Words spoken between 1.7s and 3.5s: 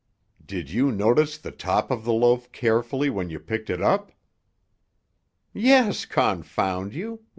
of the loaf carefully when you